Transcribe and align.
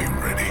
Are 0.00 0.02
you 0.02 0.08
ready? 0.24 0.50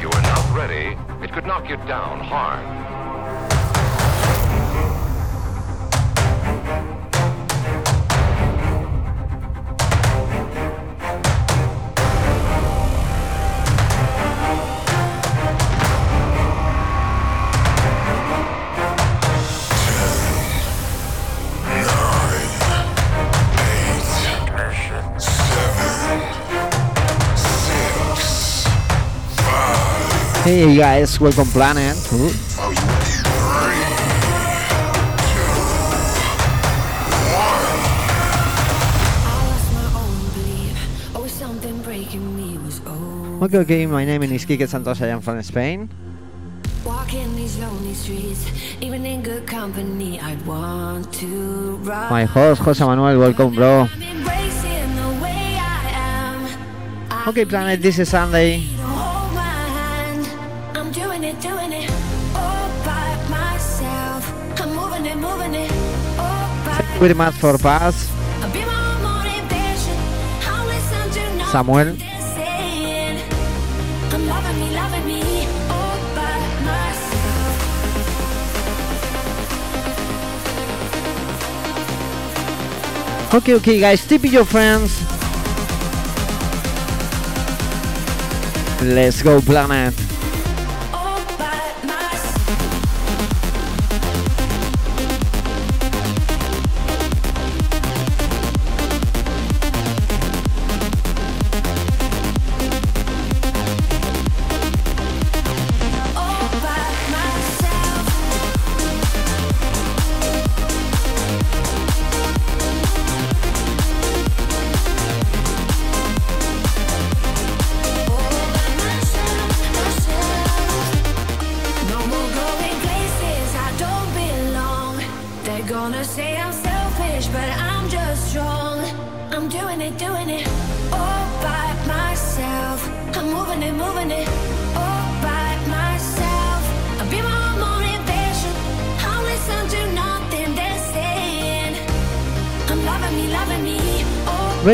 You 0.00 0.10
are 0.10 0.22
not 0.22 0.56
ready. 0.56 0.98
It 1.22 1.32
could 1.32 1.46
knock 1.46 1.68
you 1.68 1.76
down 1.76 2.18
hard. 2.18 3.03
Hey 30.44 30.76
guys, 30.76 31.16
welcome 31.18 31.48
planet. 31.48 31.96
Okay, 43.40 43.58
okay, 43.58 43.86
my 43.86 44.04
name 44.04 44.22
is 44.24 44.44
Kike 44.44 44.68
Santos, 44.68 45.00
I 45.00 45.08
am 45.08 45.22
from 45.22 45.40
Spain. 45.42 45.88
My 52.10 52.24
host, 52.28 52.60
José 52.60 52.84
Manuel, 52.84 53.18
welcome, 53.18 53.54
bro. 53.54 53.88
Okay, 57.26 57.46
Planet, 57.46 57.80
this 57.80 57.98
is 57.98 58.10
Sunday. 58.10 58.73
pretty 66.98 67.14
much 67.14 67.34
for 67.34 67.58
Bass. 67.58 68.10
Samuel. 71.50 71.96
Okay, 83.34 83.54
okay, 83.54 83.80
guys, 83.80 84.06
tip 84.06 84.22
your 84.24 84.44
friends. 84.44 85.02
Let's 88.80 89.22
go, 89.22 89.40
planet. 89.40 90.03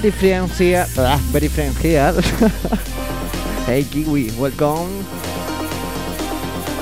very 0.00 0.12
friends 0.12 0.56
here. 0.56 0.86
Ah, 0.96 1.20
very 1.28 1.48
friends 1.48 1.76
here. 1.84 2.12
hey 3.66 3.84
Kiwi, 3.84 4.30
welcome. 4.38 5.04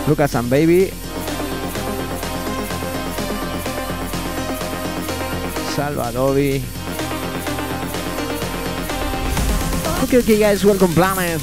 Lucas 0.06 0.37
and 0.37 0.49
Baby. 0.49 0.93
Salvadovi. 5.75 6.62
Okay, 10.05 10.19
okay 10.19 10.39
guys, 10.39 10.65
welcome 10.65 10.93
Planet. 10.95 11.43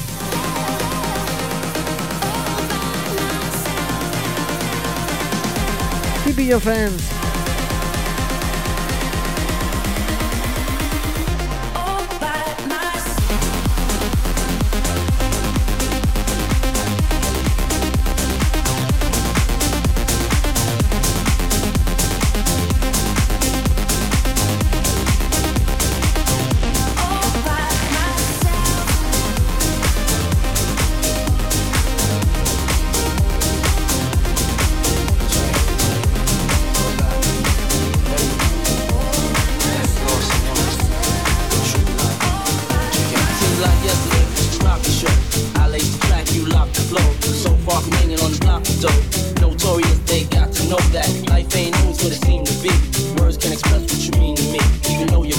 Keep 6.23 6.47
your 6.47 6.61
friends. 6.61 7.14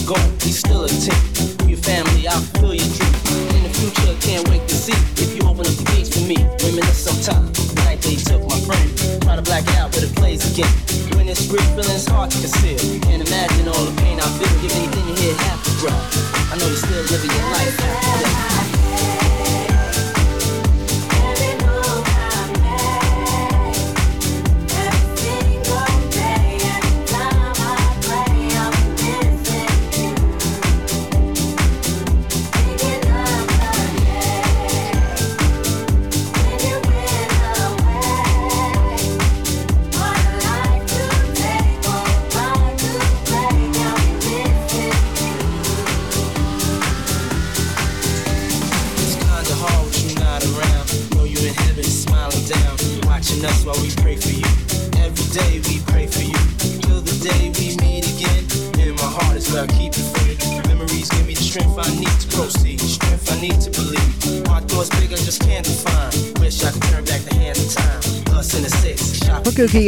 go, 0.06 0.14
still 0.38 0.84
a 0.84 0.88
team. 0.88 1.68
Your 1.68 1.78
family, 1.78 2.28
I 2.28 2.38
feel 2.58 2.74
your 2.74 2.86
dream. 2.94 3.12
In 3.58 3.62
the 3.66 3.72
future, 3.74 4.14
can't 4.22 4.48
wait 4.48 4.62
to 4.68 4.74
see 4.74 4.94
if 5.22 5.34
you 5.34 5.42
open 5.42 5.66
up 5.66 5.74
the 5.74 5.84
gates 5.90 6.14
for 6.14 6.24
me. 6.24 6.36
Reminisce 6.62 7.10
sometime, 7.10 7.52
the 7.52 7.82
night 7.84 8.00
they 8.02 8.14
took 8.14 8.42
my 8.46 8.58
friend. 8.60 8.86
Try 9.22 9.34
to 9.34 9.42
black 9.42 9.66
out, 9.76 9.90
but 9.90 10.04
it 10.04 10.14
plays 10.14 10.46
again. 10.52 10.70
When 11.16 11.28
it's 11.28 11.50
real, 11.50 11.62
feelings 11.74 12.06
hard 12.06 12.30
to 12.30 12.38
conceal. 12.38 12.75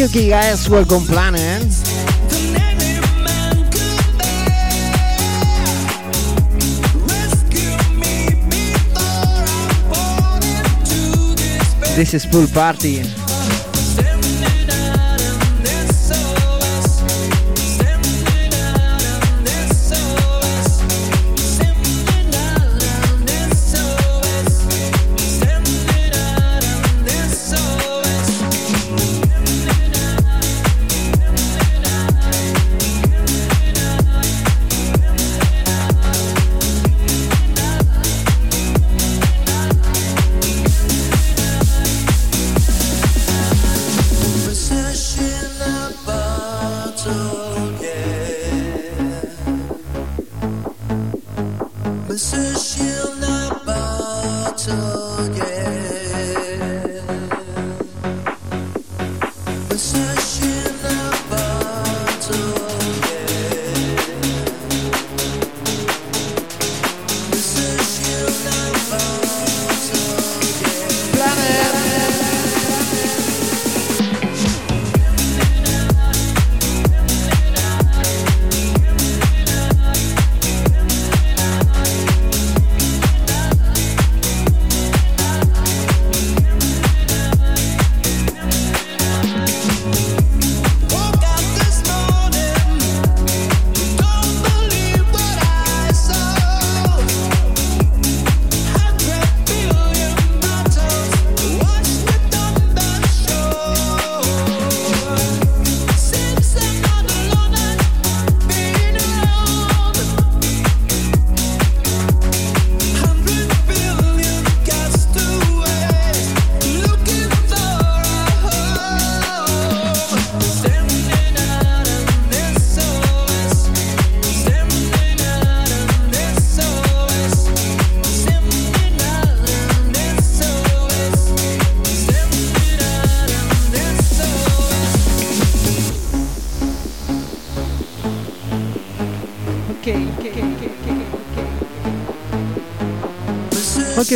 Okay, 0.00 0.28
guys, 0.28 0.68
welcome 0.68 1.04
planet. 1.04 1.40
Eh? 1.40 1.60
This 11.94 12.12
is 12.12 12.26
pool 12.26 12.48
party. 12.48 13.23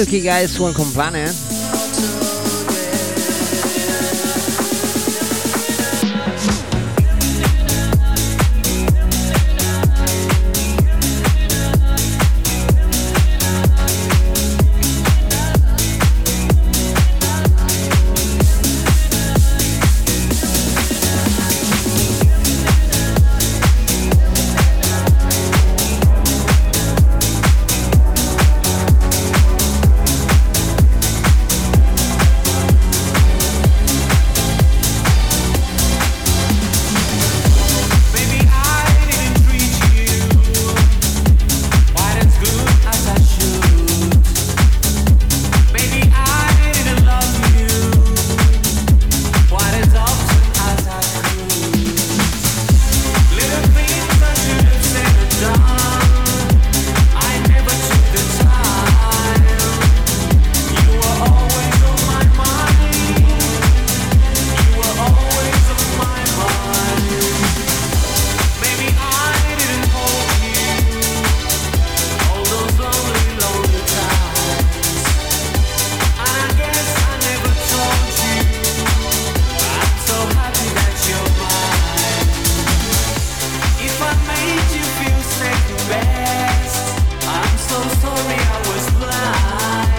Okay, 0.00 0.20
guys, 0.20 0.60
welcome 0.60 0.92
Planet. 0.92 1.47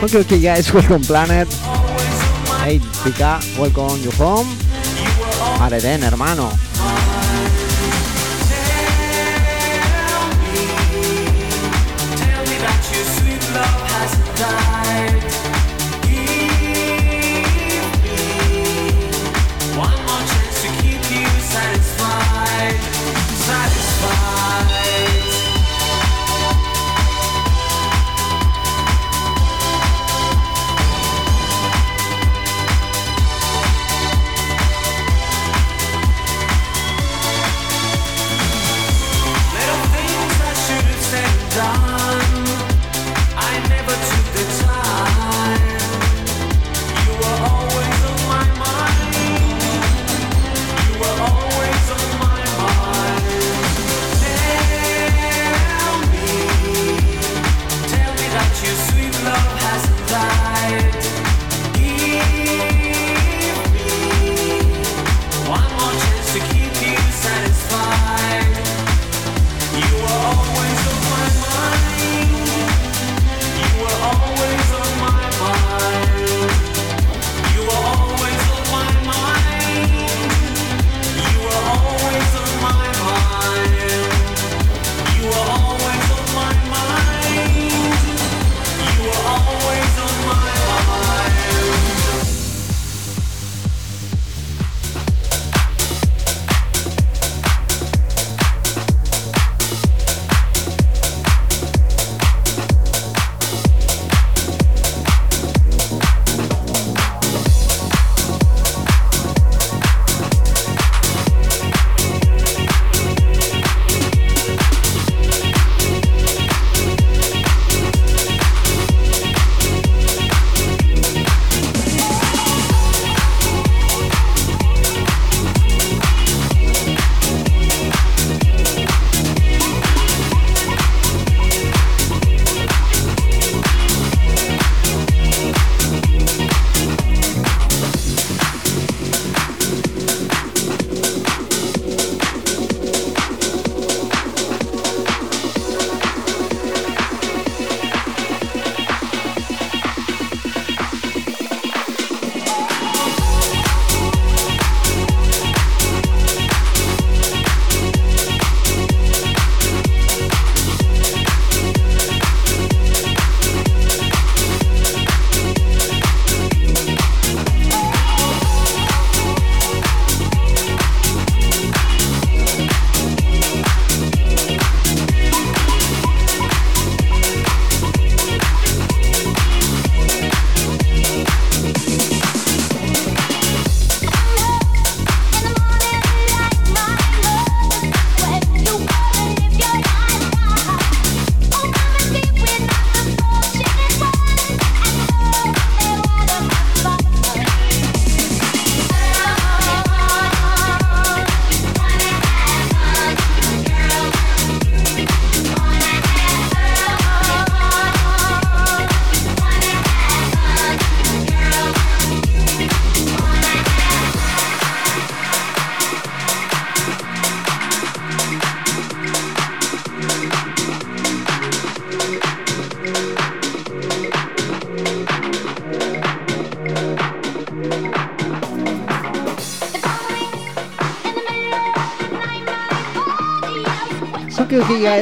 creo 0.10 0.25
que 0.25 0.39
ya 0.39 0.58
es 0.58 0.74
Welcome 0.74 1.06
Planet. 1.06 1.48
Hey, 2.63 2.82
Pika, 3.04 3.39
welcome 3.60 4.01
you 4.01 4.12
home. 4.18 4.50
Areden, 5.60 6.04
hermano. 6.04 6.50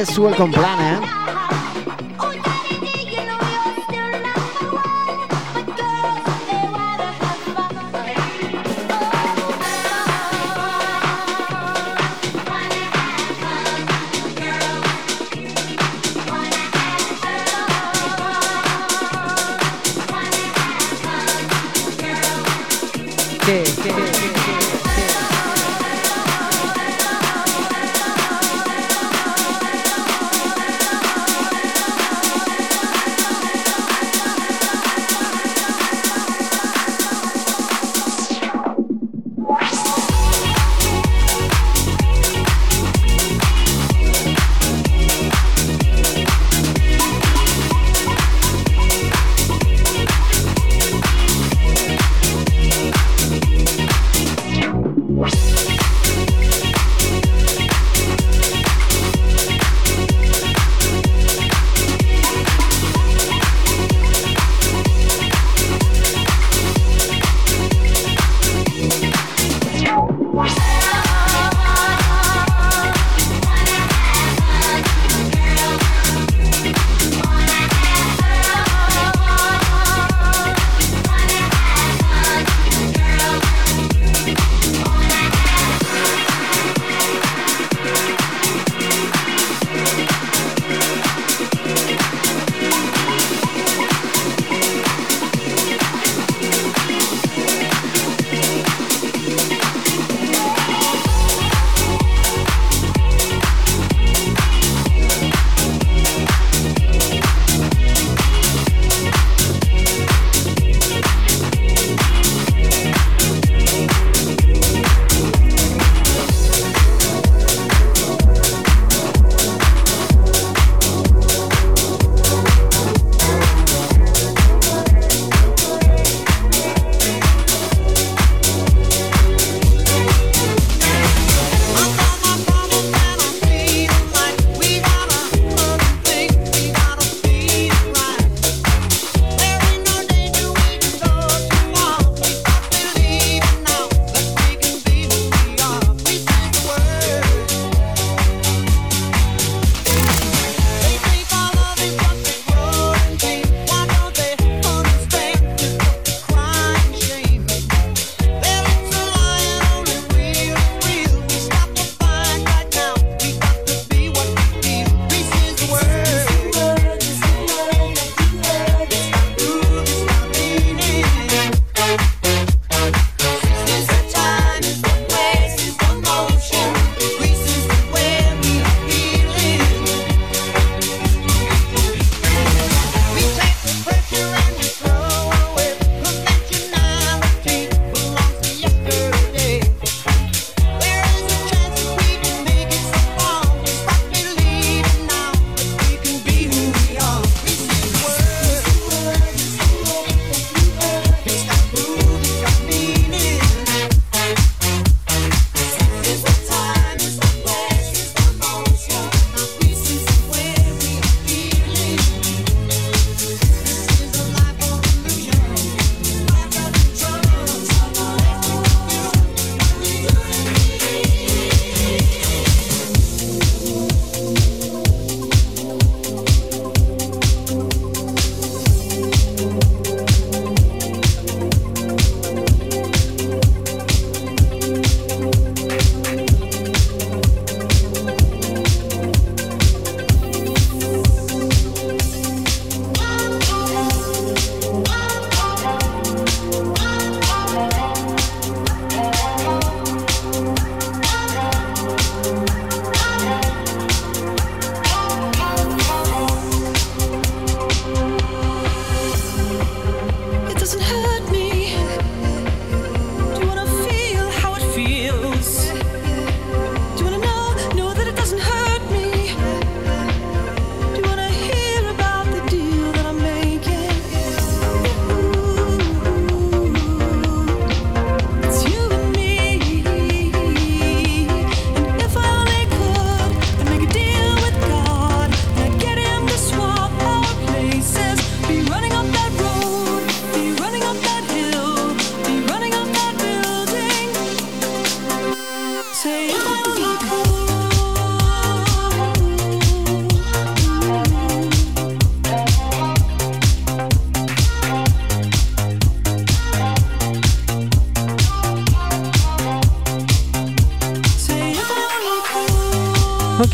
es 0.00 0.16
Welcome 0.16 0.52
Planet. 0.52 1.02
¿eh? 1.02 1.17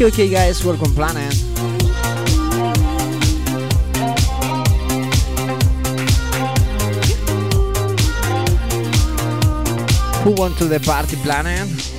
okay, 0.07 0.25
okay, 0.25 0.29
guys, 0.29 0.63
welcome, 0.65 0.93
Planet. 0.95 1.33
Eh? 1.33 1.37
Who 10.23 10.33
went 10.33 10.59
to 10.59 10.67
the 10.67 10.81
party, 10.85 11.17
Planet? 11.17 11.71
Eh? 11.71 11.94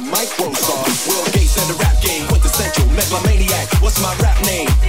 Microsoft, 0.00 1.06
Bill 1.06 1.24
Gates 1.32 1.56
and 1.58 1.68
the 1.68 1.78
rap 1.82 2.00
game, 2.02 2.26
quintessential 2.28 2.86
megalomaniac. 2.90 3.68
What's 3.82 4.00
my 4.00 4.14
rap 4.16 4.40
name? 4.44 4.81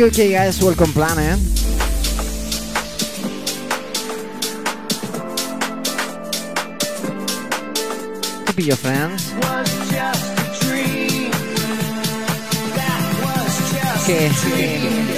okay, 0.00 0.06
okay, 0.06 0.30
guys, 0.30 0.62
welcome 0.62 0.92
planet. 0.92 1.40
To 8.46 8.52
be 8.54 8.62
your 8.62 8.76
friends. 8.76 9.32
Okay. 14.04 15.17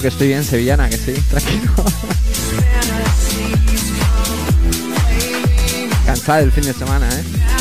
que 0.00 0.08
estoy 0.08 0.28
bien, 0.28 0.44
sevillana, 0.44 0.88
que 0.88 0.96
sí, 0.96 1.12
tranquilo. 1.30 1.72
Cansada 6.06 6.40
el 6.40 6.52
fin 6.52 6.64
de 6.64 6.72
semana, 6.72 7.08
¿eh? 7.08 7.57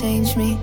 change 0.00 0.34
me. 0.36 0.59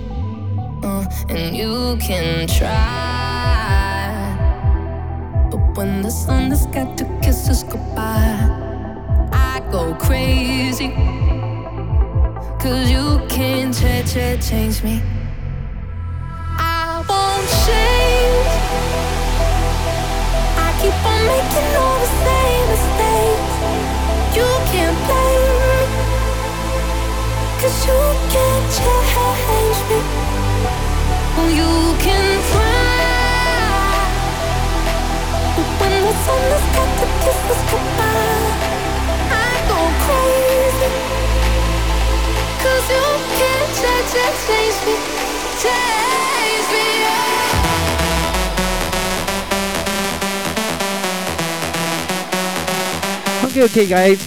okay, 53.62 53.64
okay, 53.64 53.86
guys. 53.86 54.18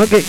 Okay. 0.00 0.24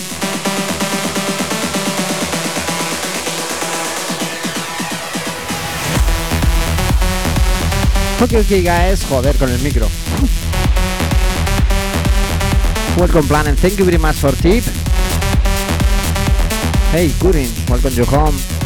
Ok, 8.20 8.32
ok, 8.38 8.62
guys. 8.62 9.04
Joder, 9.08 9.36
con 9.36 9.50
el 9.50 9.58
micro. 9.60 9.88
Welcome, 12.96 13.26
plan, 13.26 13.48
and 13.48 13.58
thank 13.58 13.78
you 13.78 13.84
very 13.84 13.98
much 13.98 14.16
for 14.16 14.32
tip. 14.36 14.62
Hey, 16.92 17.08
Kurin, 17.18 17.48
welcome 17.68 17.94
to 17.94 18.04
home. 18.04 18.61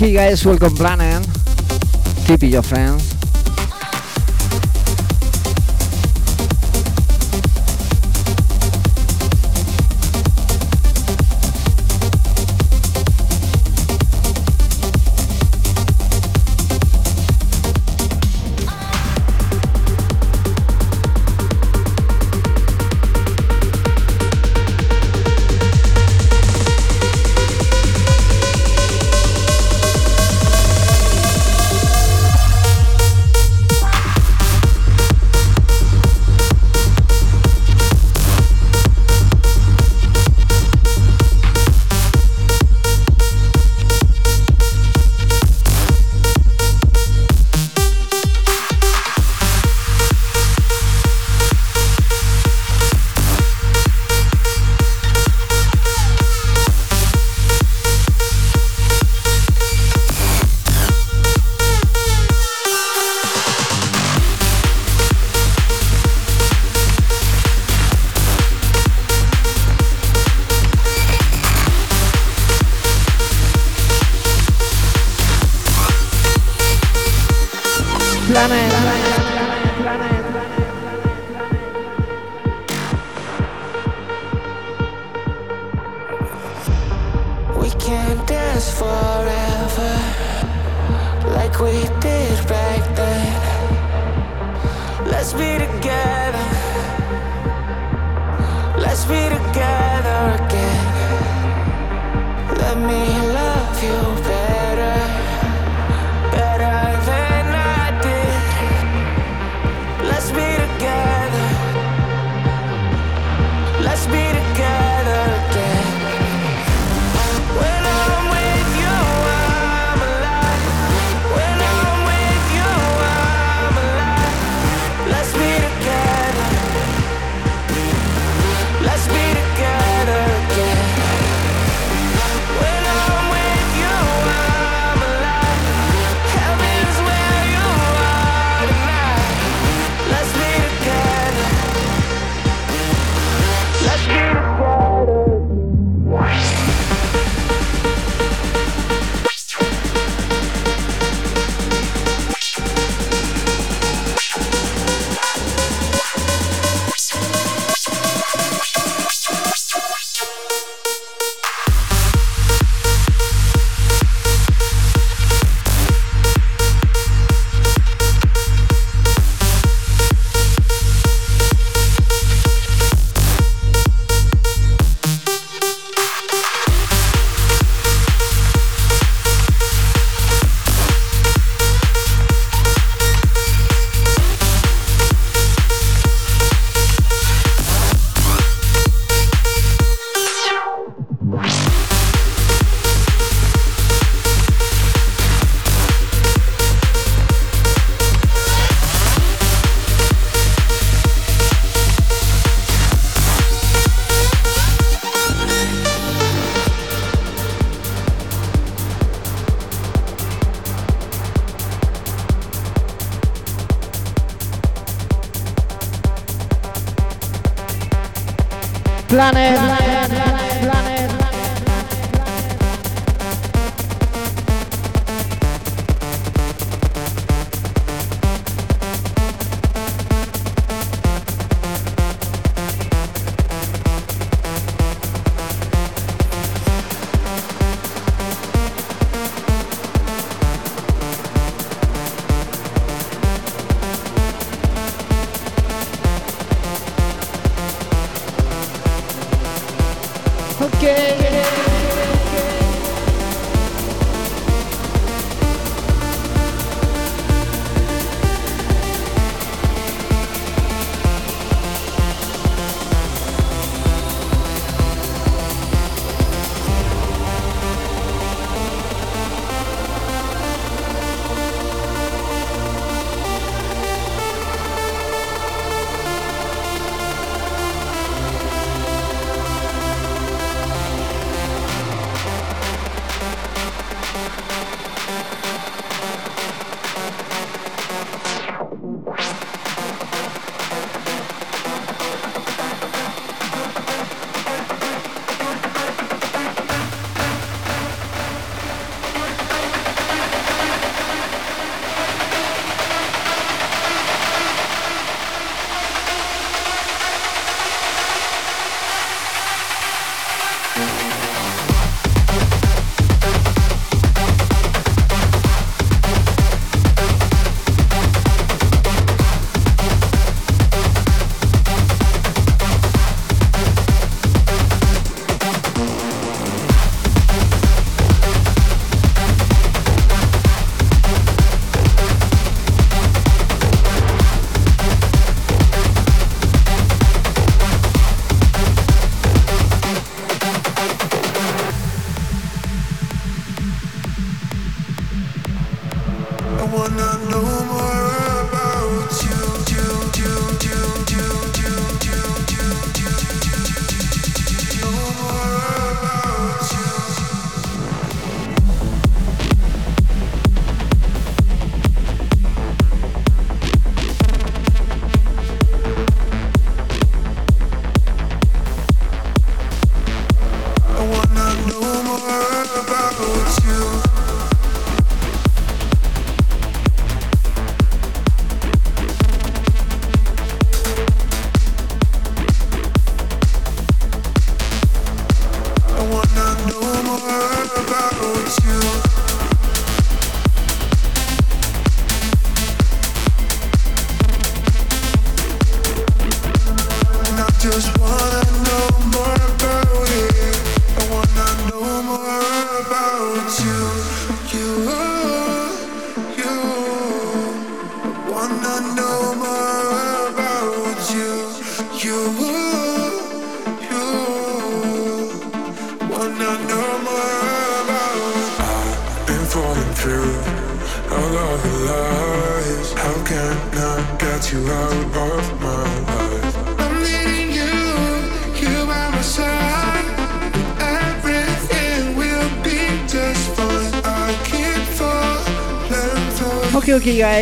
you 0.00 0.14
guys, 0.14 0.46
welcome 0.46 0.74
and 1.02 1.26
Keep 2.26 2.44
it 2.44 2.46
your 2.46 2.62
friends. 2.62 3.13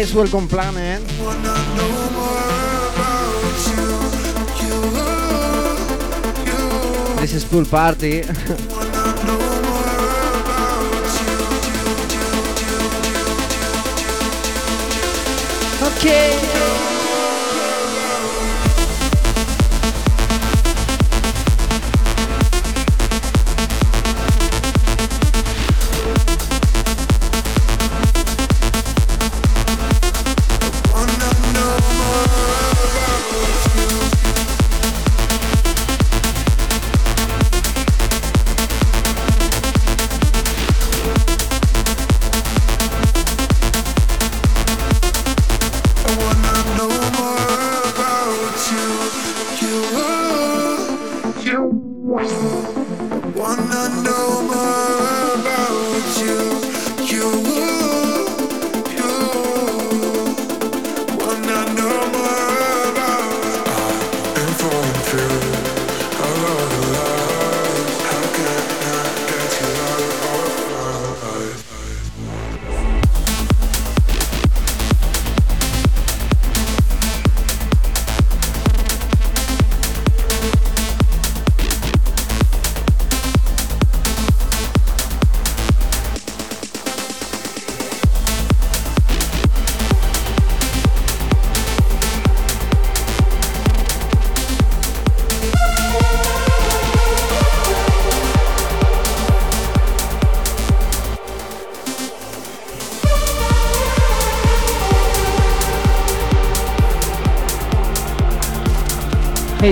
guys, 0.02 0.14
welcome 0.14 0.48
Planet. 0.48 1.00
Eh? 1.00 1.06
This 7.20 7.34
is 7.34 7.44
pool 7.44 7.64
party. 7.64 8.22
okay. 15.86 16.81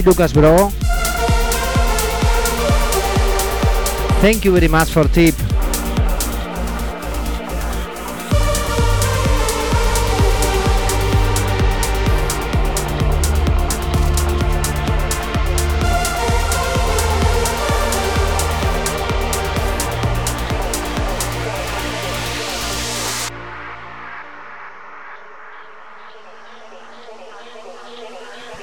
Lucas 0.06 0.32
Bro. 0.32 0.70
Thank 4.20 4.44
you 4.44 4.52
very 4.52 4.68
much 4.68 4.90
for 4.90 5.04
tip. 5.08 5.34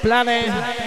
Planet. 0.00 0.77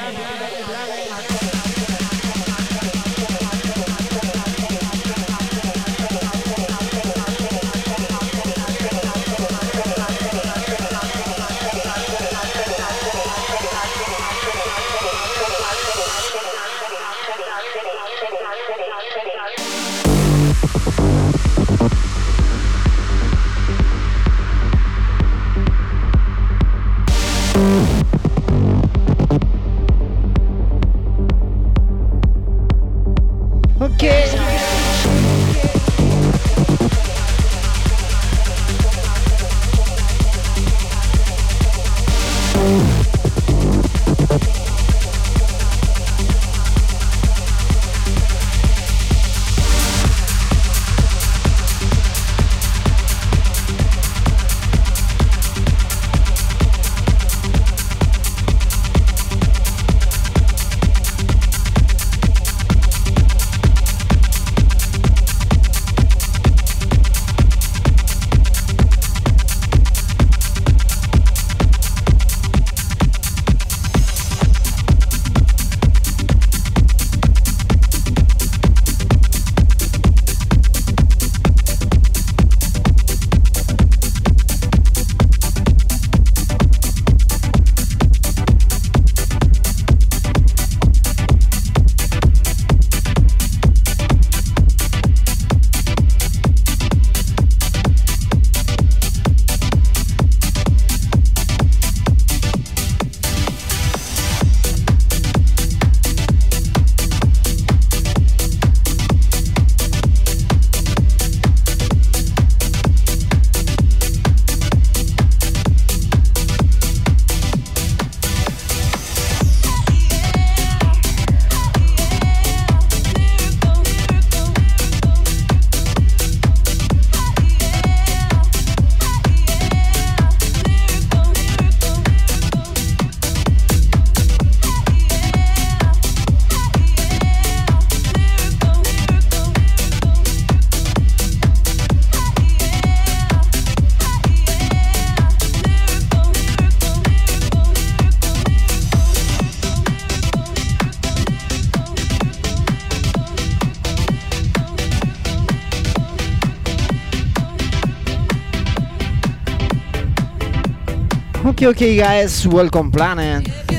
Okay, 161.64 161.96
guys, 161.96 162.48
welcome 162.48 162.92
planet. 162.92 163.71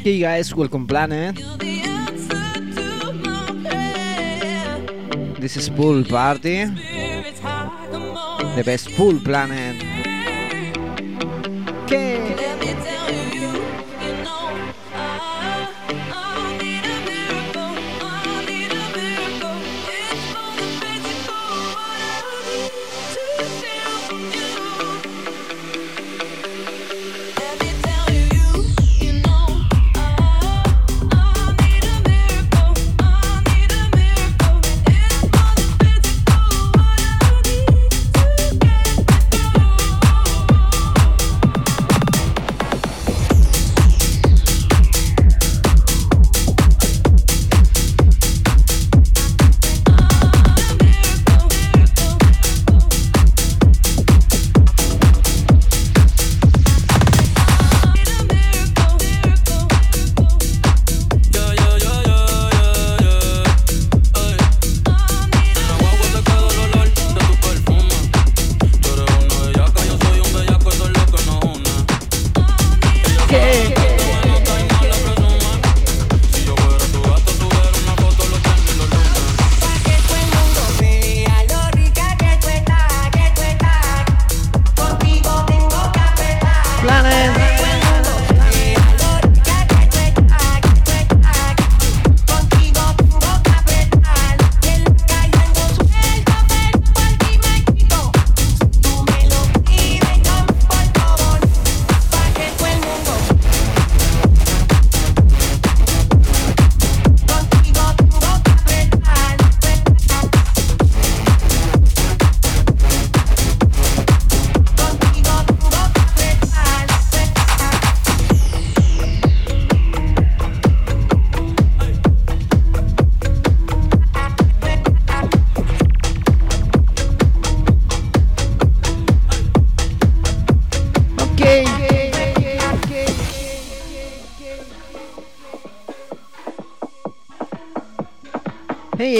okay 0.00 0.20
guys, 0.20 0.54
welcome 0.54 0.86
planet. 0.86 1.34
This 5.40 5.56
is 5.56 5.68
pool 5.70 6.04
party. 6.04 6.66
The 8.54 8.62
best 8.64 8.94
pool 8.94 9.18
planet. 9.18 9.67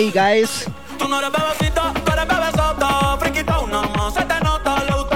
guys. 0.06 0.66
No 1.00 1.20
bebesota. 1.20 3.16
Friquita 3.18 3.58
una 3.58 3.82
más, 3.82 4.14
se 4.14 4.22
te 4.22 4.40
nota. 4.40 4.84
Le 4.84 4.90
los 4.90 5.06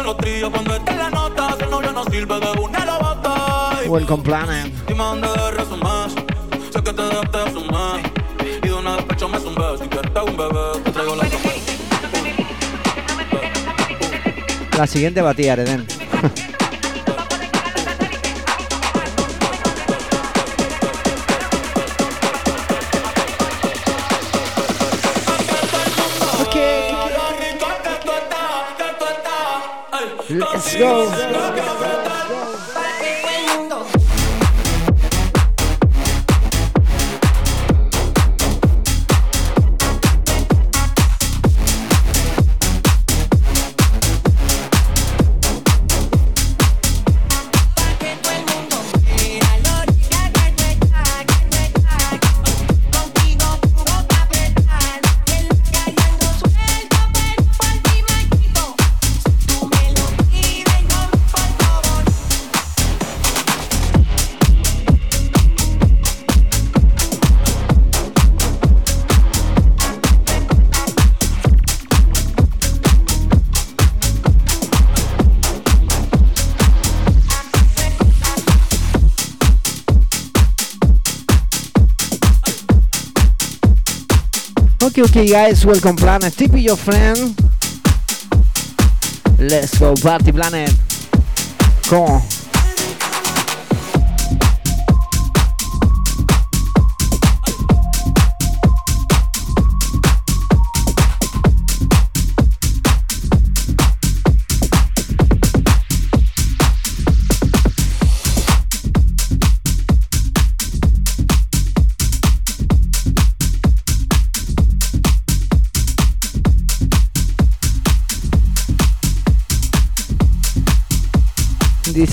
la 0.97 1.11
nota. 1.11 1.57
No 1.93 2.05
sirve 2.05 2.41
de 2.41 2.51
una 2.59 2.85
la 14.77 14.87
siguiente 14.89 15.21
batida, 15.23 15.55
Eden. 15.55 15.87
Let's 30.75 30.81
go. 30.83 31.05
Let's 31.11 31.37
go. 31.37 31.52
Okay, 85.15 85.27
guys, 85.27 85.67
welcome 85.67 85.95
Planet. 85.95 86.33
Tip 86.33 86.53
your 86.55 86.75
friend. 86.75 87.37
Let's 89.39 89.79
go 89.79 89.93
Party 89.93 90.33
Planet. 90.33 90.73
Con 91.87 92.23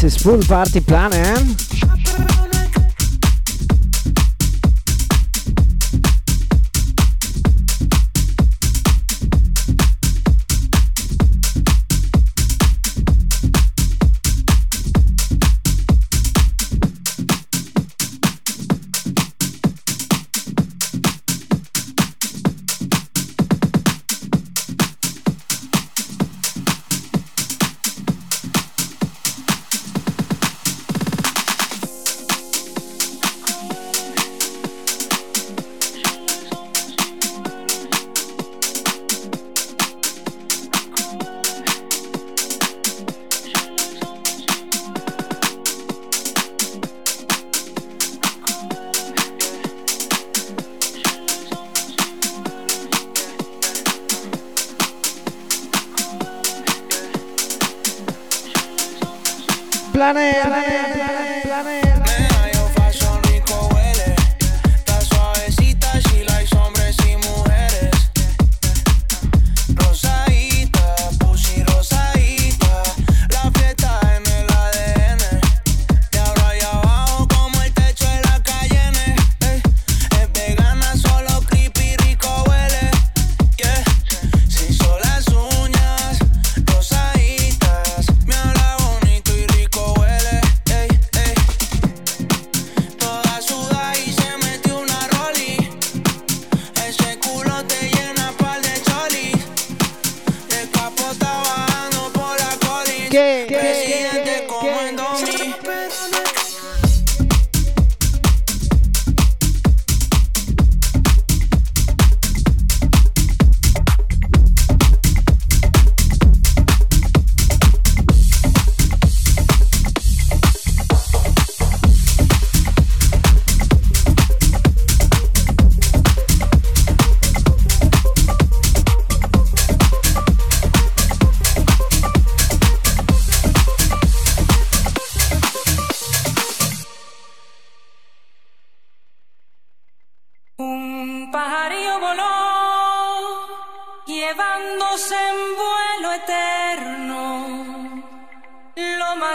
This 0.02 0.16
is 0.16 0.24
Pool 0.24 0.40
Party 0.44 0.80
Planet. 0.80 1.28
Eh? 1.28 1.69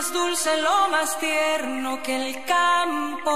más 0.05 0.12
dulce, 0.12 0.61
lo 0.61 0.88
más 0.88 1.18
tierno 1.18 2.02
que 2.02 2.28
el 2.28 2.44
campo 2.44 3.30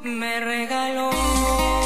me 0.00 0.40
regaló. 0.40 1.81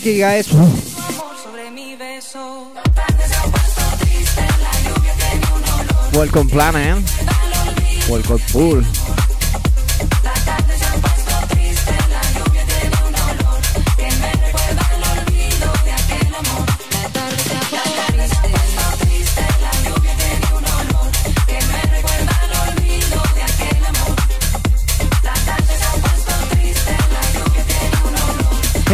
que 0.00 0.10
diga 0.10 0.36
eso. 0.36 0.56
Welcome 6.12 6.50
Planet. 6.50 6.98
Eh. 6.98 8.04
Welcome 8.08 8.42
Pool. 8.52 8.84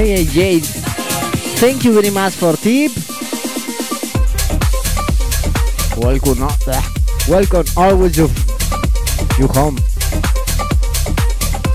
Hey, 0.03 0.80
Thank 1.61 1.85
you 1.85 1.93
very 1.93 2.09
much 2.09 2.33
for 2.37 2.57
tip. 2.57 2.91
Welcome, 5.99 6.49
welcome 7.29 7.67
always 7.77 8.17
you, 8.17 8.31
you 9.39 9.47
home. 9.49 9.77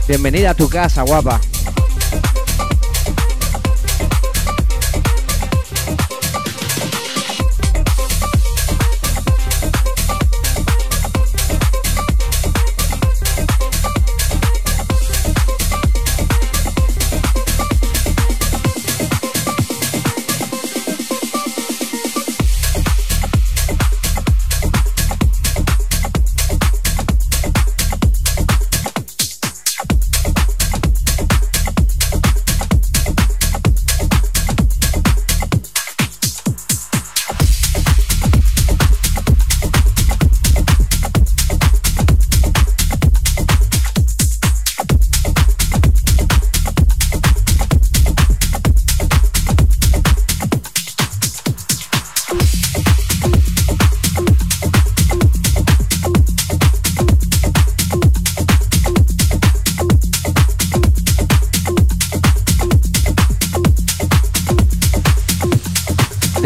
Bienvenida 0.07 0.49
a 0.49 0.55
tu 0.55 0.67
casa, 0.67 1.03
guapa. 1.03 1.39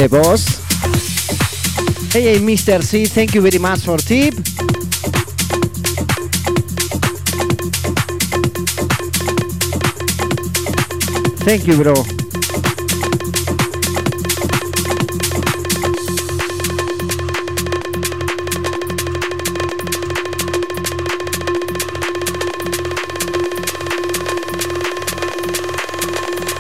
Boss. 0.10 0.60
Hey, 2.12 2.22
hey, 2.22 2.40
Mr. 2.40 2.82
C, 2.82 3.06
thank 3.06 3.36
you 3.36 3.42
very 3.42 3.60
much 3.60 3.82
for 3.82 3.98
tip. 3.98 4.34
Thank 11.46 11.68
you, 11.68 11.82
bro. 11.82 11.94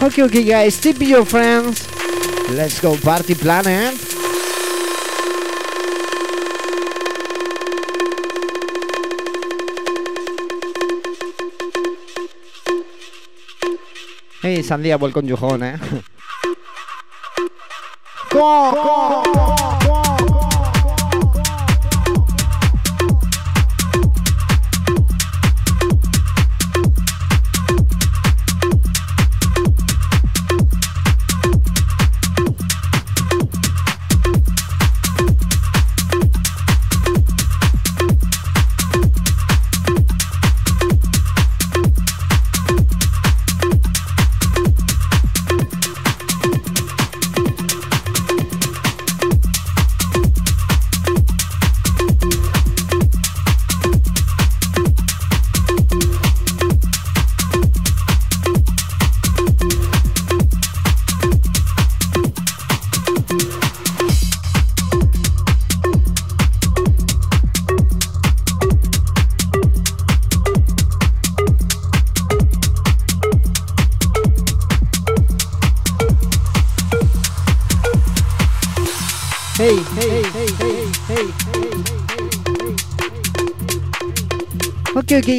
Okay, 0.01 0.23
okay, 0.23 0.43
guys, 0.43 0.79
tip 0.79 0.99
your 1.01 1.25
friends. 1.25 1.98
Let's 2.51 2.81
go 2.81 2.97
party 2.97 3.35
planet. 3.35 3.93
Hey, 14.41 14.63
Sandía, 14.63 14.97
welcome 14.97 15.27
you 15.27 15.35
home, 15.35 15.63
eh? 15.63 15.77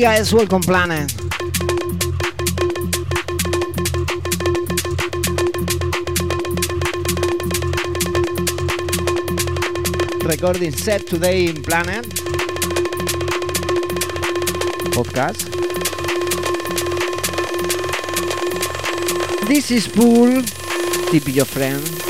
Okay, 0.01 0.17
guys, 0.17 0.33
welcome 0.33 0.63
planet. 0.63 1.13
Recording 10.25 10.73
set 10.73 11.07
today 11.07 11.49
in 11.49 11.63
Planet 11.63 12.07
podcast. 14.97 15.45
This 19.49 19.71
is 19.71 19.87
Pool, 19.87 20.43
tip 21.11 21.29
your 21.29 21.45
friend. 21.45 22.10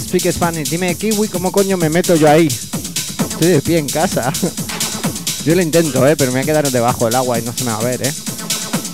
Speak 0.00 0.30
Spanish. 0.32 0.70
Dime, 0.70 0.94
Kiwi, 0.94 1.28
¿cómo 1.28 1.52
coño 1.52 1.76
me 1.76 1.88
meto 1.88 2.14
yo 2.14 2.28
ahí? 2.28 2.46
Estoy 2.46 3.48
de 3.48 3.62
pie 3.62 3.78
en 3.78 3.88
casa. 3.88 4.32
Yo 5.44 5.54
lo 5.54 5.62
intento, 5.62 6.04
eh, 6.06 6.16
pero 6.16 6.32
me 6.32 6.40
voy 6.40 6.42
a 6.42 6.46
quedar 6.46 6.70
debajo 6.70 7.04
del 7.04 7.14
agua 7.14 7.38
y 7.38 7.42
no 7.42 7.52
se 7.52 7.64
me 7.64 7.70
va 7.70 7.78
a 7.78 7.84
ver, 7.84 8.02
eh. 8.04 8.12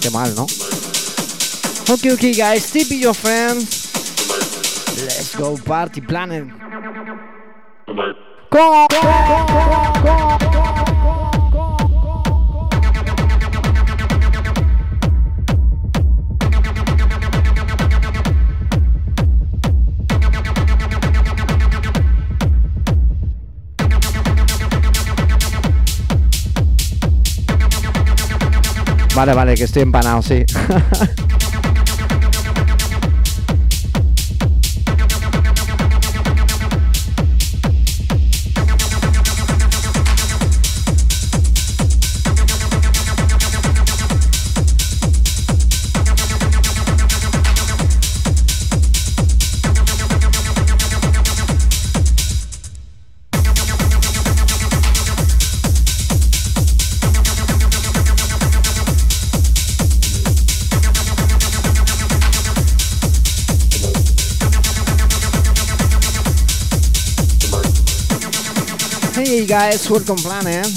Qué 0.03 0.11
mal, 0.11 0.35
¿no? 0.35 0.47
Okay, 1.89 2.11
okay, 2.13 2.35
guys, 2.35 2.71
tip 2.71 2.89
your 2.91 3.15
friends. 3.15 3.91
Let's 4.99 5.35
go 5.35 5.57
party 5.57 6.01
planet. 6.03 6.45
Go, 8.51 8.87
go, 8.91 9.12
Vale, 29.23 29.35
vale, 29.35 29.55
que 29.55 29.63
estoy 29.63 29.83
empanado, 29.83 30.21
sí. 30.21 30.45
Hey 69.73 69.79
guys, 69.79 69.89
welcome 69.89 70.17
planet. 70.17 70.67
Eh? 70.67 70.69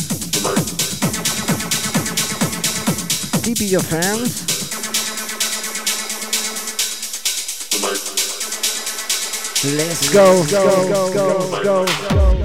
Keep 3.43 3.70
your 3.70 3.82
friends. 3.82 4.46
Let's 9.76 10.10
go, 10.14 10.46
go, 10.50 10.88
go, 10.88 11.14
go, 11.14 11.64
go, 11.64 11.86
go, 11.86 12.45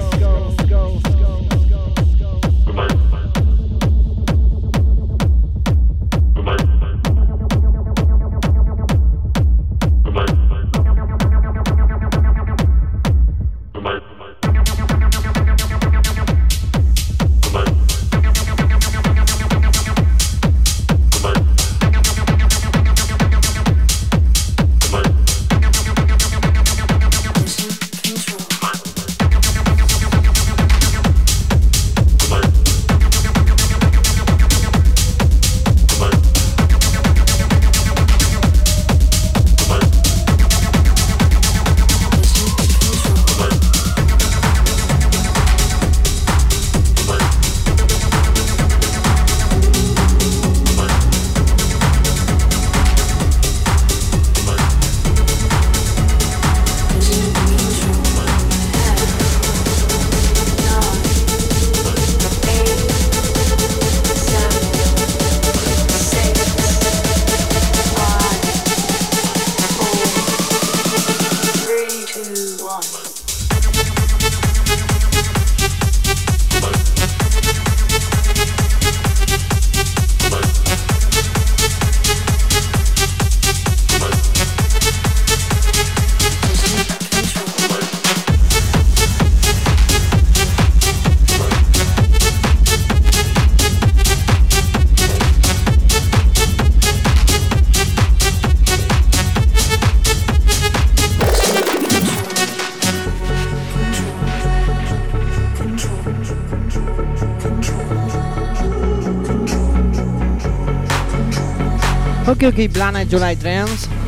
Okay, 112.51 112.67
Planet 112.67 113.07
July 113.07 113.35
Trends. 113.35 114.00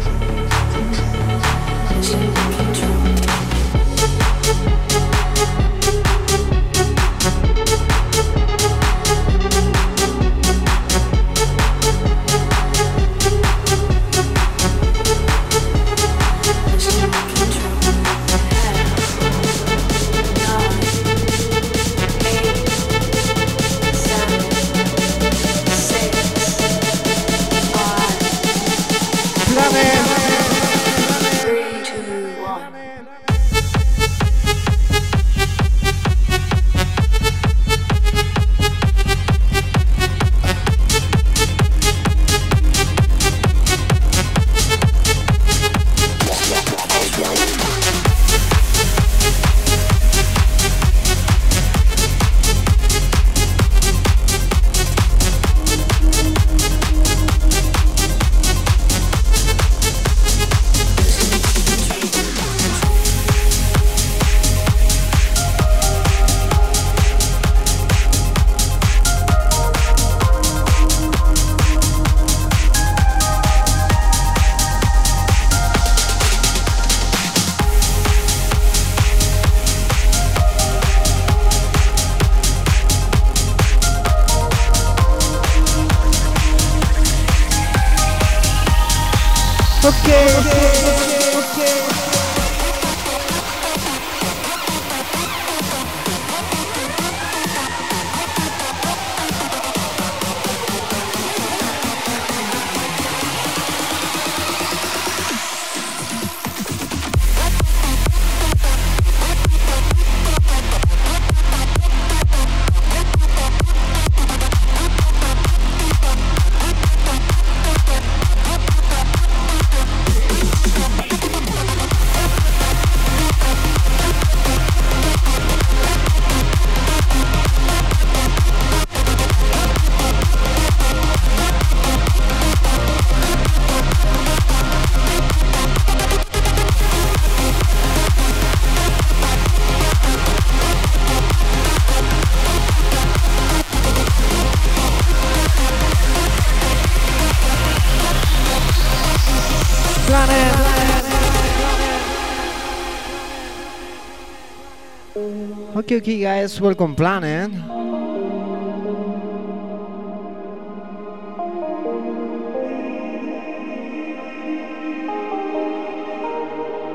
Okay, 155.75 155.97
okay, 155.97 156.19
guys, 156.21 156.61
welcome 156.61 156.93
planet. 156.93 157.49
Eh? 157.49 157.57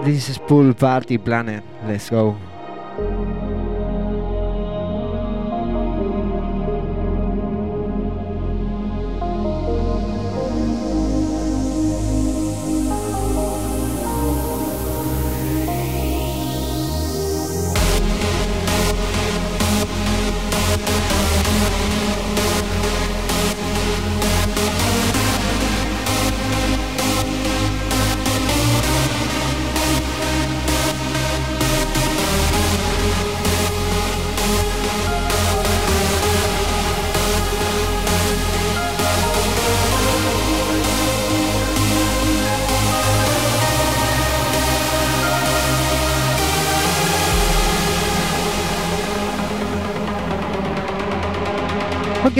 This 0.04 0.28
is 0.28 0.38
pool 0.38 0.72
party 0.74 1.18
planet. 1.18 1.64
Eh? 1.82 1.88
Let's 1.88 2.08
go. 2.08 2.38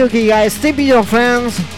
Okay, 0.00 0.28
guys, 0.28 0.56
tip 0.60 0.78
your 0.78 1.02
friends. 1.02 1.77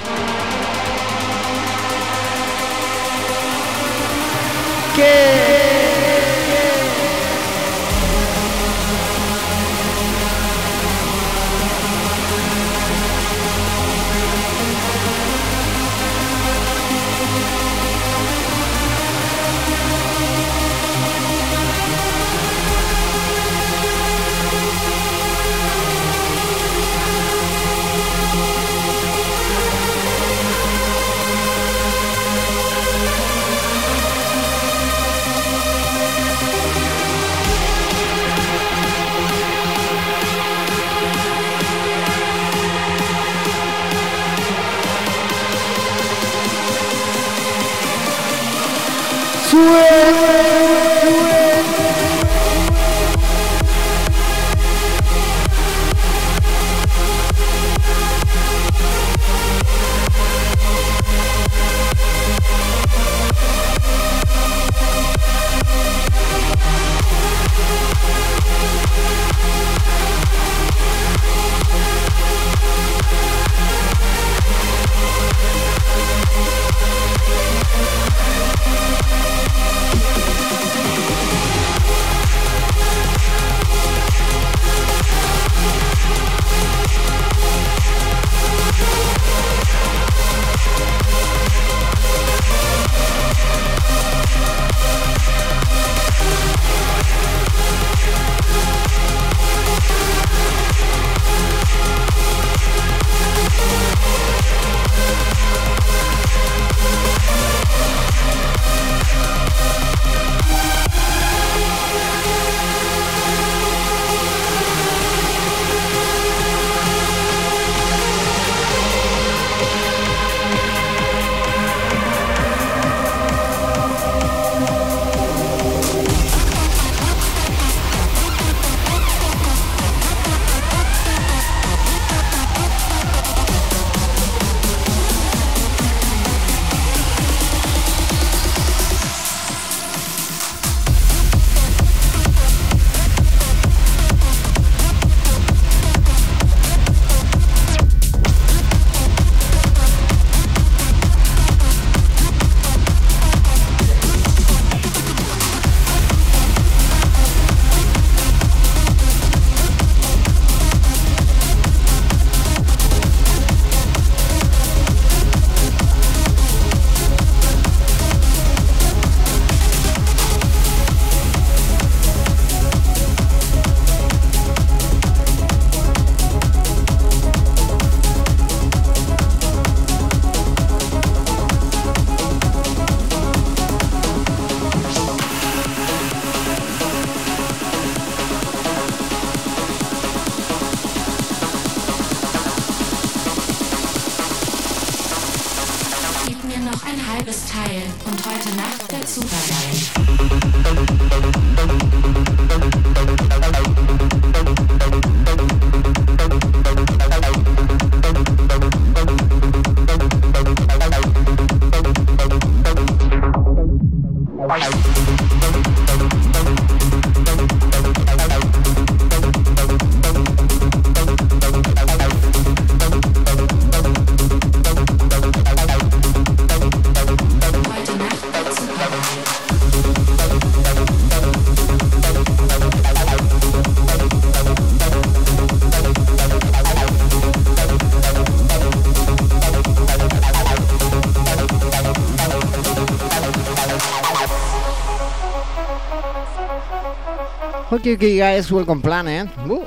Okay, 247.90 248.18
guys, 248.18 248.52
welcome 248.52 248.80
planet. 248.80 249.26
Eh? 249.26 249.46
Woo. 249.48 249.66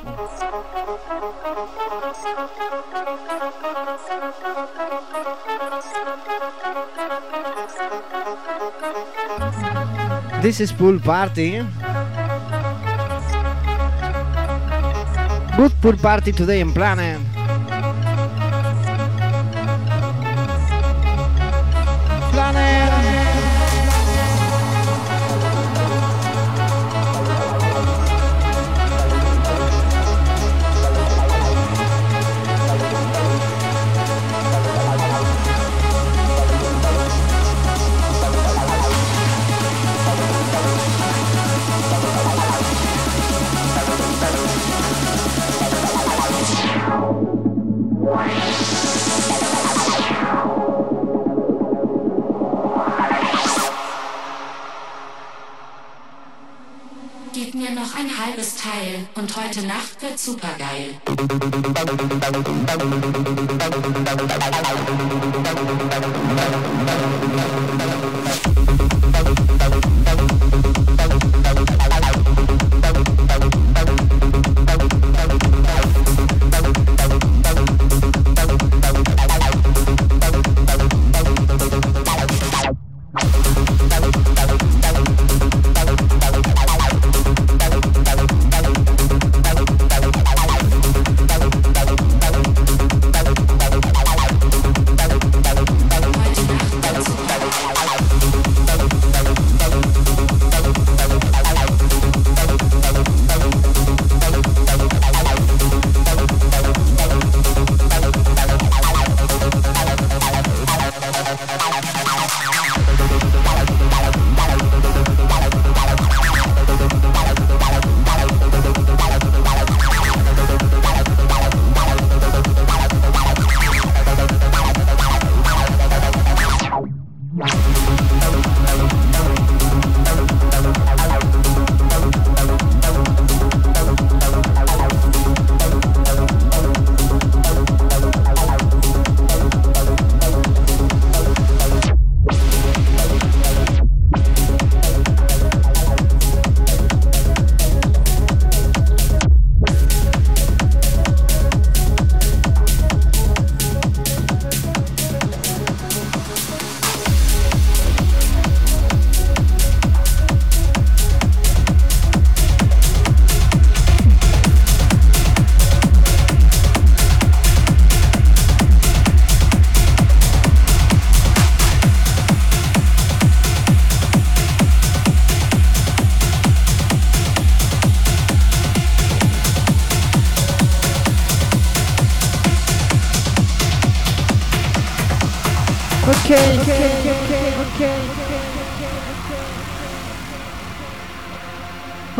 This 10.40 10.60
is 10.60 10.72
pool 10.72 10.98
party. 11.00 11.60
Good 15.58 15.72
pool 15.82 15.96
party 16.00 16.32
today 16.32 16.60
in 16.60 16.72
planet. 16.72 17.04
Eh? 17.04 17.13
Planet. 17.13 17.13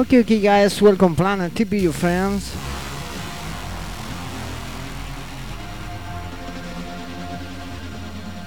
Okay, 0.04 0.20
okay, 0.20 0.38
guys, 0.38 0.82
welcome 0.82 1.16
planet. 1.16 1.54
TP 1.54 1.80
your 1.80 1.94
friends. 1.94 2.54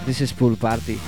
This 0.06 0.22
is 0.22 0.32
pool 0.34 0.56
party. 0.56 1.00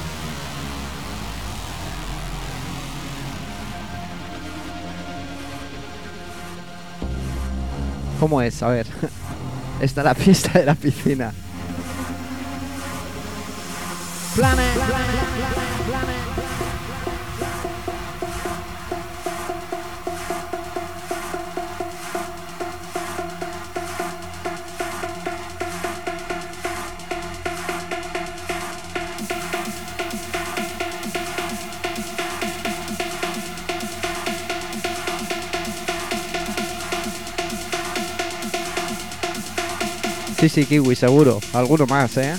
¿Cómo 8.20 8.42
es? 8.42 8.64
A 8.64 8.70
ver. 8.70 8.88
Está 9.82 10.02
la 10.02 10.16
pista 10.16 10.58
de 10.58 10.66
la 10.66 10.74
piscina. 10.74 11.32
Planet. 14.34 14.78
Sí, 40.40 40.48
sí, 40.48 40.66
kiwi, 40.66 40.96
seguro. 40.96 41.42
Alguno 41.52 41.86
más, 41.86 42.16
¿eh? 42.16 42.34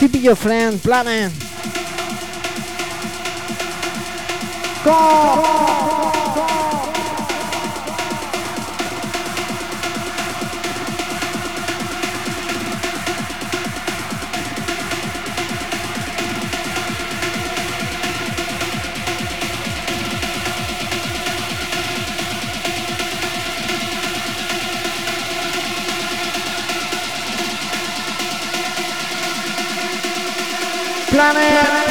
Keep 0.00 0.16
your 0.20 0.34
friend, 0.34 0.80
planet. 0.80 1.30
Go! 4.84 6.17
planet. 31.18 31.87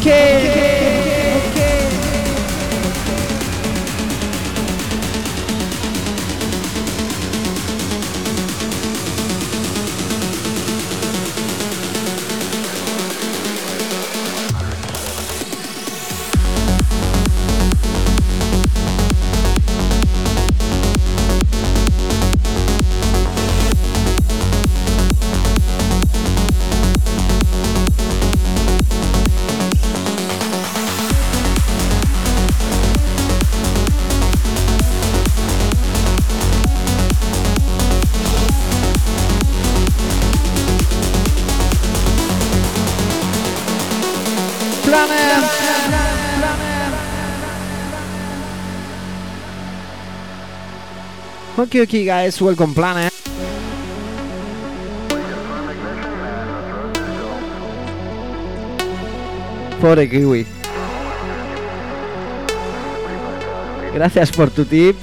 Okay, 0.00 0.57
okay, 51.58 52.04
guys, 52.04 52.40
welcome, 52.40 52.72
Planet. 52.72 53.12
Pobre 59.80 60.08
Kiwi. 60.08 60.46
Gracias 63.94 64.30
por 64.30 64.50
tu 64.50 64.64
tip. 64.64 64.96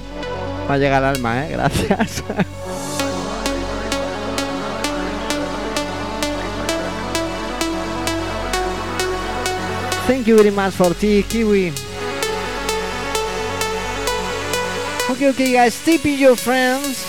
Va 0.70 0.76
a 0.76 0.78
llegar 0.78 1.04
al 1.04 1.16
alma, 1.16 1.46
eh. 1.46 1.50
Gracias. 1.52 2.24
Thank 10.08 10.28
you 10.28 10.38
very 10.38 10.52
much 10.52 10.74
for 10.74 10.94
tea, 10.94 11.24
Kiwi. 11.24 11.85
Okay, 15.08 15.30
okay, 15.30 15.54
guys, 15.54 15.80
tipping 15.86 16.18
your 16.18 16.36
friends. 16.36 17.06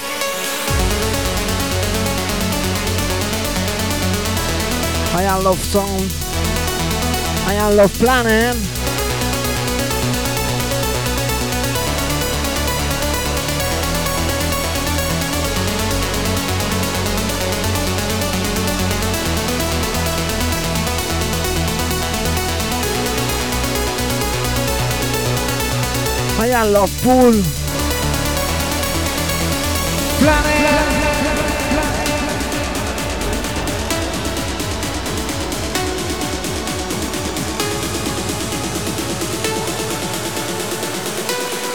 I 5.16 5.38
love 5.42 5.58
song. 5.58 6.04
I 7.48 7.72
love 7.72 7.92
planet. 7.94 8.56
I 26.56 26.62
love 26.62 26.90
pool. 27.02 27.65
Planet. 30.26 30.66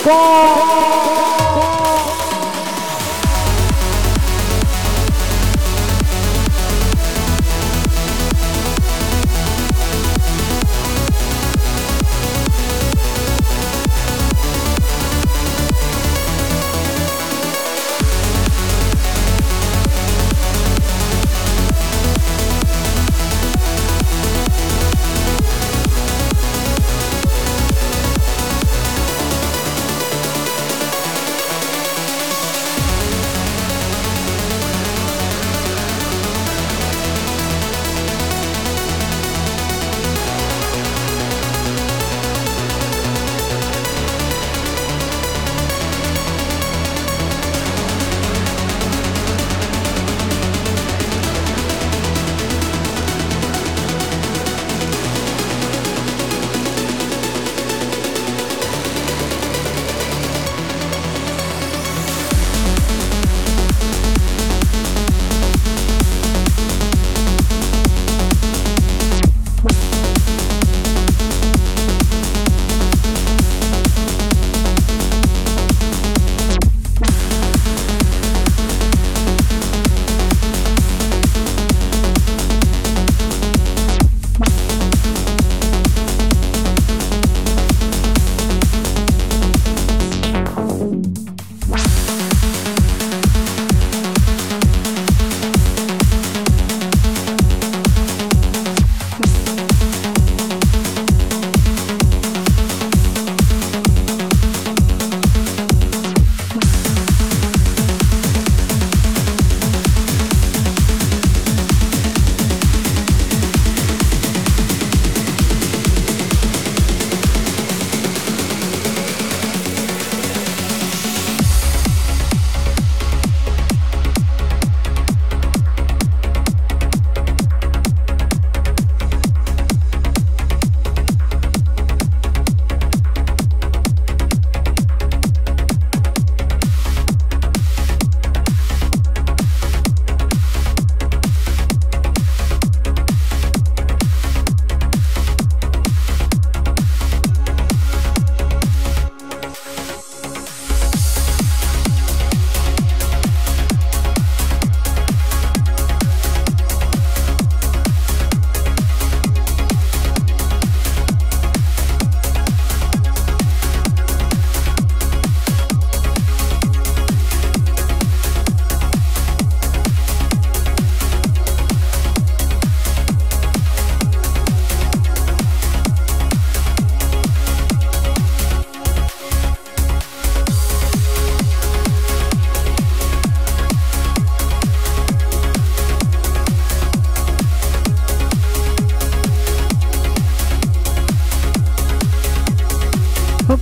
Go! 0.03 1.01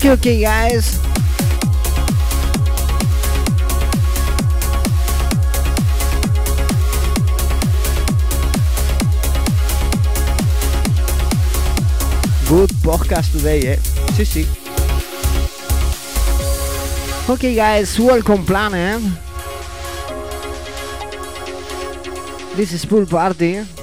Okay, 0.10 0.42
guys. 0.42 0.98
Good 12.50 12.74
podcast 12.82 13.38
today, 13.38 13.78
eh? 13.78 13.78
Si, 14.18 14.26
si. 14.26 14.44
Okay, 17.30 17.54
guys, 17.54 17.94
welcome, 18.00 18.44
planet. 18.50 18.98
Eh? 18.98 19.10
This 22.58 22.74
is 22.74 22.84
pool 22.84 23.06
party. 23.06 23.79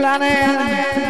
planet. 0.00 1.09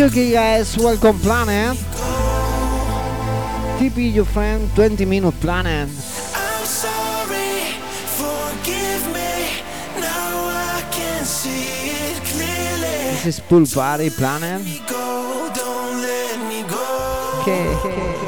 Okay 0.00 0.30
guys, 0.30 0.78
welcome 0.78 1.18
planet. 1.18 1.76
TP 3.82 4.14
your 4.14 4.24
friend 4.24 4.70
20 4.76 5.04
minute 5.04 5.34
planet. 5.40 5.88
I'm 5.88 6.64
sorry, 6.64 7.74
forgive 8.14 9.02
me. 9.10 9.58
Now 9.98 10.54
I 10.54 10.86
can 10.92 11.24
see 11.24 11.90
it 11.90 12.22
clearly. 12.30 13.10
This 13.10 13.26
is 13.26 13.40
pool 13.40 13.66
party 13.66 14.10
planet. 14.10 14.62
Go, 14.86 15.50
okay. 17.42 17.74
okay. 17.74 18.27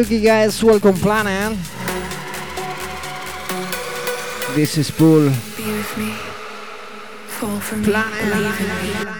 Suki 0.00 0.22
guys, 0.22 0.64
welcome 0.64 0.96
planet. 0.96 1.52
Eh? 1.52 1.56
This 4.54 4.78
is 4.78 4.90
Pool. 4.90 5.28
Be 5.28 5.72
with 5.76 5.98
me. 5.98 6.14
Fall 7.26 7.60
me. 7.76 7.84
Planet. 7.84 8.16
Eh? 8.24 9.19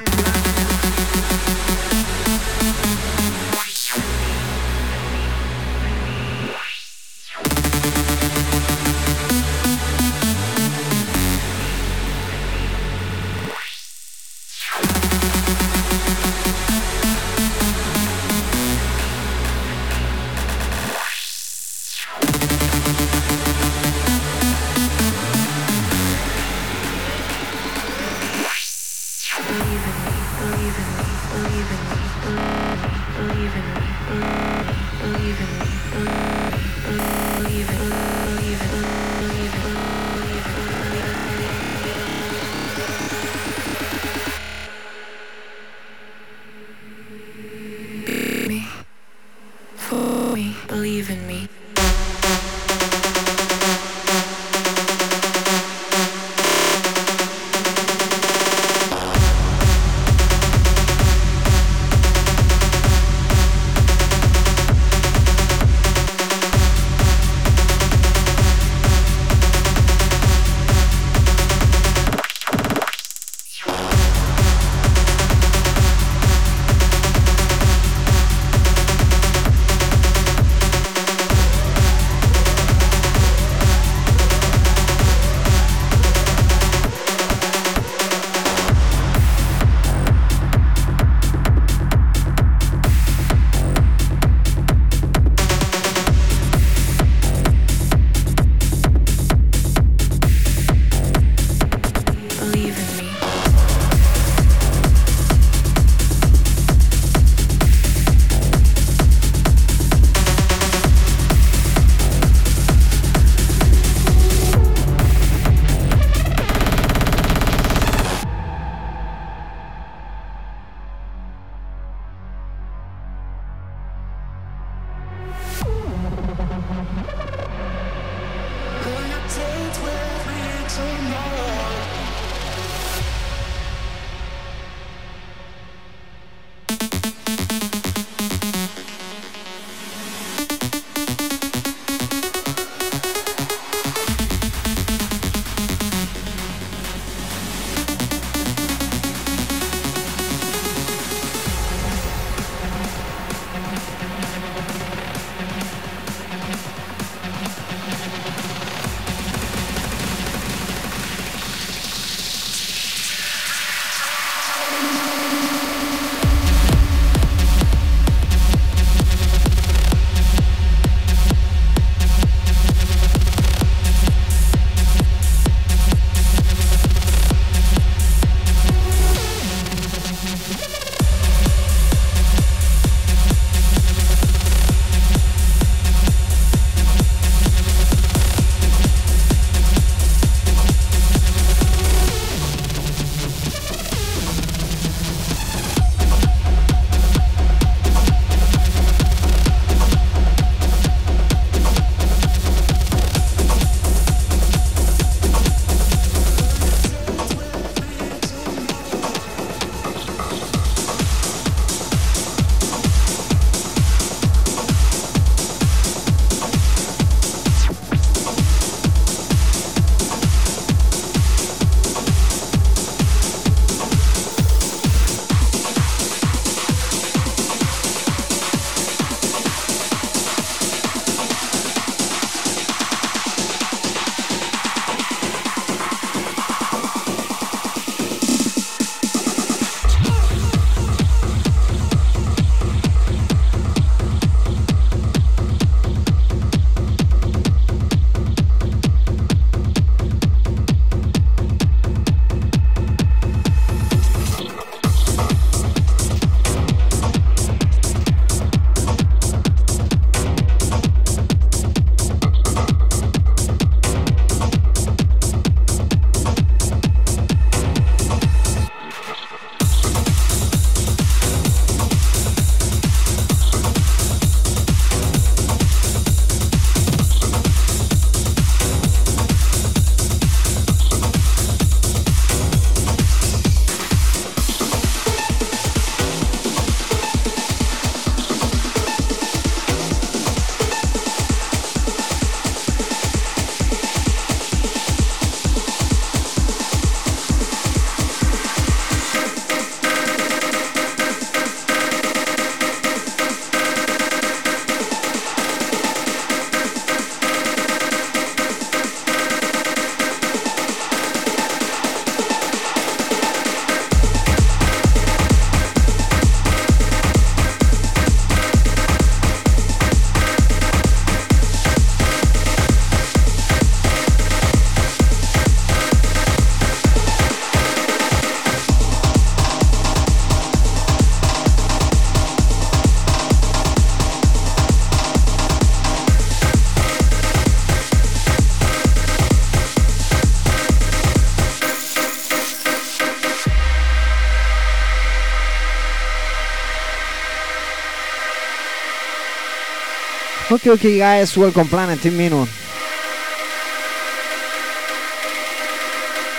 okay, 350.61 350.71
okay, 350.73 350.99
guys, 350.99 351.37
welcome 351.39 351.67
Planet 351.67 352.05
in 352.05 352.17
Minute. 352.17 352.49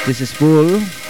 This 0.06 0.22
is 0.22 0.34
Bull. 0.38 1.01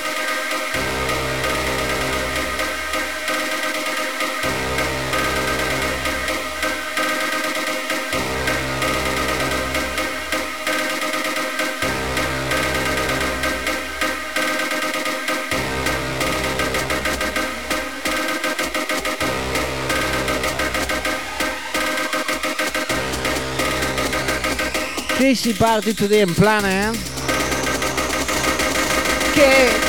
party 25.50 25.94
today 25.94 26.22
in 26.22 26.34
planet. 26.36 26.96
Eh? 26.96 27.00
Che 29.34 29.81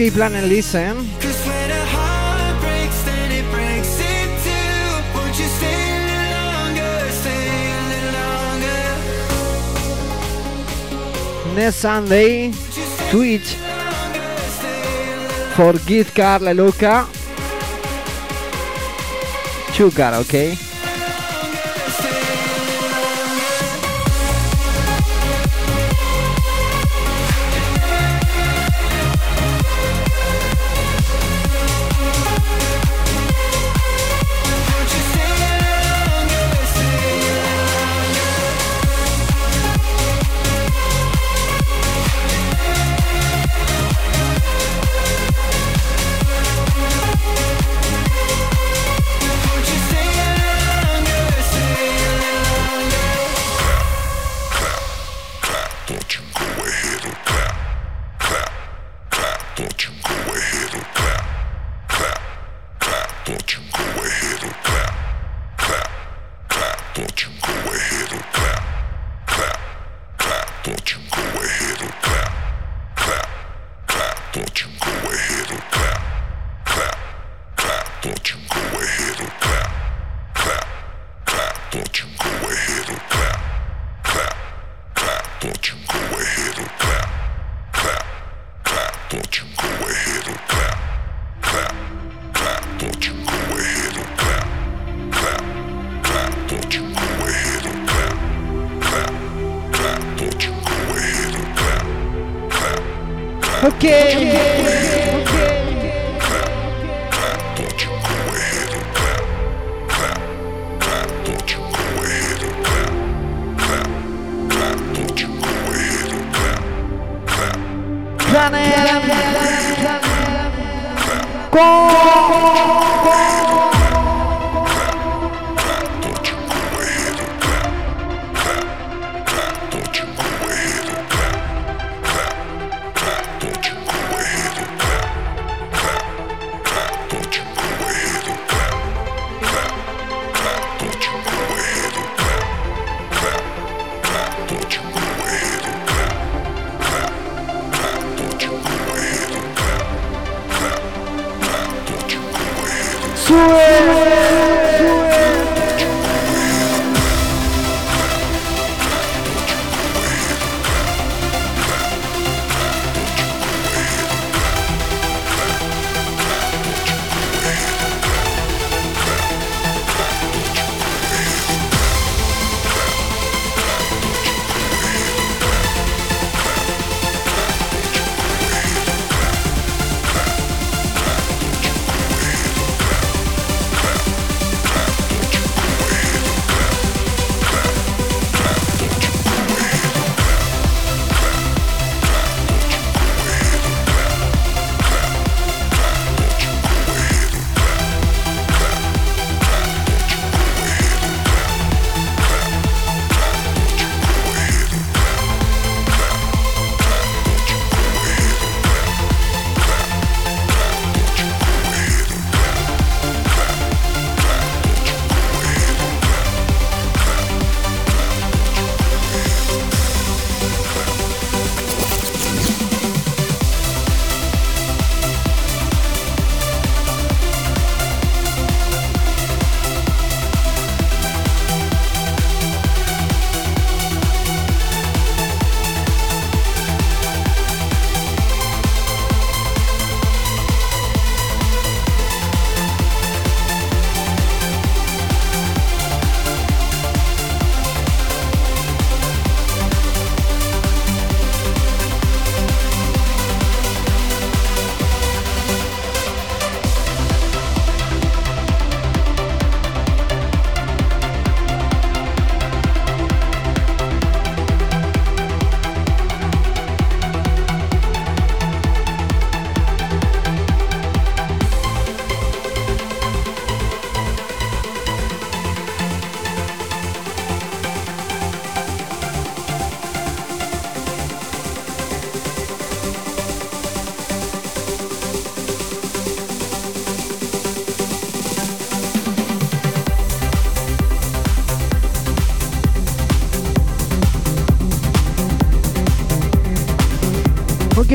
Escape 0.00 0.14
Plan 0.16 0.34
and 0.34 0.48
Listen. 0.48 0.96
Next 11.54 11.76
Sunday, 11.76 12.50
Twitch 13.10 13.56
for 15.54 15.74
Git 15.84 16.14
Carla 16.14 16.54
Luca. 16.54 17.06
Sugar, 19.74 20.14
okay? 20.14 20.69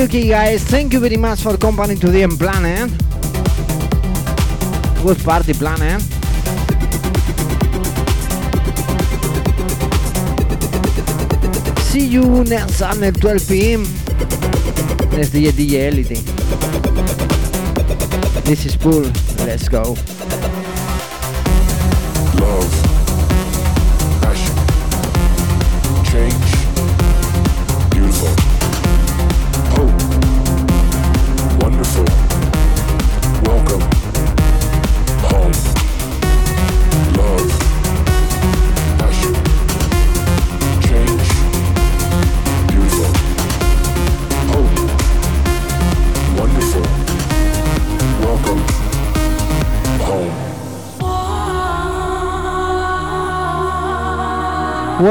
Okay, 0.06 0.27
guys. 0.27 0.64
Thank 0.64 0.94
you 0.94 0.99
very 0.99 1.18
much 1.18 1.41
for 1.41 1.57
company 1.57 1.95
today 1.95 2.23
and 2.23 2.38
planet. 2.38 2.80
Eh? 2.80 2.88
Good 5.02 5.23
party 5.23 5.53
planet. 5.53 5.82
Eh? 5.82 5.99
See 11.90 12.06
you 12.06 12.44
next 12.44 12.76
Sunday 12.76 13.11
12 13.11 13.48
p.m. 13.48 13.82
Next 15.11 15.32
DJ 15.34 15.52
DJ 15.52 15.73
Elite. 15.90 16.22
This 18.45 18.65
is 18.65 18.76
Pool. 18.76 19.10
Let's 19.45 19.68
go. 19.69 19.95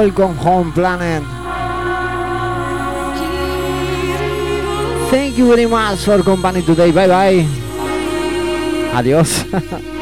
Welcome 0.05 0.37
home, 0.37 0.71
planet. 0.71 1.23
Thank 5.09 5.39
you 5.39 5.47
very 5.49 5.65
much 5.65 6.05
for 6.05 6.23
company 6.23 6.61
today. 6.61 6.93
Bye 6.93 7.09
bye. 7.09 7.47
Adiós. 8.93 9.89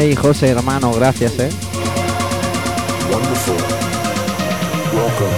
Hey, 0.00 0.16
José, 0.16 0.48
hermano, 0.48 0.94
gracias, 0.94 1.38
eh. 1.38 1.50
wonderful, 3.12 3.54
welcome, 4.94 5.36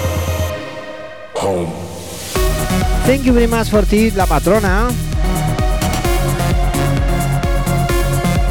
home. 1.34 1.72
Thank 3.04 3.24
you 3.24 3.32
very 3.32 3.48
much 3.48 3.70
for 3.70 3.84
ti, 3.84 4.12
la 4.12 4.24
patrona. 4.24 4.88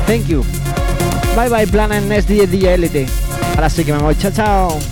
Thank 0.05 0.27
you. 0.27 0.43
Bye 1.33 1.47
bye, 1.47 1.65
Planet 1.65 2.03
Next 2.03 2.27
DJ 2.27 2.45
DJ 2.45 2.73
Elite. 2.73 3.05
Ahora 3.55 3.69
sí 3.69 3.85
que 3.85 3.93
me 3.93 3.99
voy. 3.99 4.17
Chao, 4.17 4.31
chao. 4.31 4.90